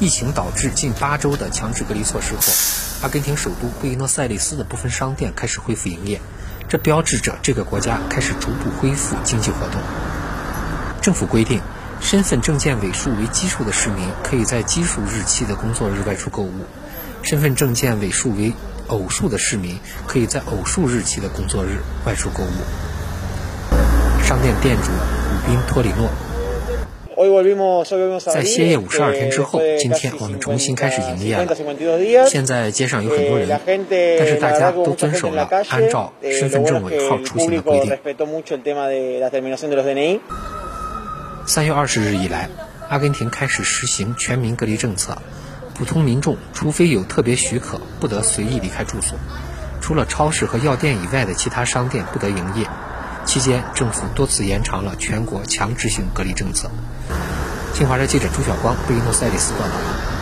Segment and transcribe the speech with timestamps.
[0.00, 2.40] 疫情导致近八周的强制隔离措施后，
[3.02, 6.22] 阿根廷首都布宜诺斯艾利斯的部分商店开始恢复营业，
[6.70, 9.82] 这标志着这个国家开始逐步恢复经济活动。
[11.02, 11.60] 政府规定，
[12.00, 16.64] 身份证件尾数为奇数的市民可以在奇数日期的工作日外出购物；
[17.22, 18.54] 身份证件尾数为
[18.86, 23.76] 偶数的市民可以在偶数日期的工作日外出购物。
[24.24, 26.08] 商店店主鲁宾托里诺。
[28.32, 31.46] 在歇业五十二天之后，今天我们重新开始营业了。
[32.28, 33.60] 现在街上有很多人，
[34.18, 37.98] 但是大家都遵守了按照身份证尾号出行的规定。
[41.46, 42.48] 三月二十日以来，
[42.88, 45.18] 阿根廷开始实行全民隔离政策，
[45.74, 49.18] 普通民众除非有特别许可，不得随意离开住所。
[49.80, 52.66] 除了超市和药店以外的其他商店不得营业。
[53.24, 56.70] 期间，政府多次延长了全国强制性隔离政策。
[57.74, 60.19] 新华社记者朱晓光，贝伊诺斯艾利斯报道。